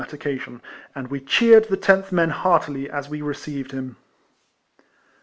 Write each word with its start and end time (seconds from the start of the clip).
179 0.01 0.19
that 0.19 0.35
occasion, 0.55 0.61
and 0.95 1.07
we 1.09 1.19
cheered 1.19 1.65
the 1.65 1.77
10th 1.77 2.11
men 2.11 2.31
heartily 2.31 2.89
as 2.89 3.07
we 3.07 3.21
received 3.21 3.69
him. 3.71 3.97